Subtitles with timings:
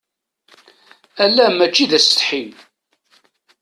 [1.23, 2.43] Ala mačči d asetḥi.